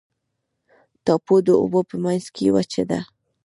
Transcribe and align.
ټاپو 1.05 1.35
د 1.47 1.49
اوبو 1.61 1.79
په 1.89 1.95
منځ 2.03 2.23
کې 2.35 2.53
وچه 2.55 2.83
ده. 2.89 2.99